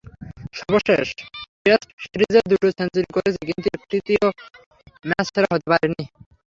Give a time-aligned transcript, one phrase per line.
[0.57, 1.07] সর্বশেষ
[1.65, 4.27] টেস্ট সিরিজে দুটো সেঞ্চুরি করেছি, কিন্তু একটিতেও
[5.05, 6.03] ম্যাচসেরা হতে পারিনি।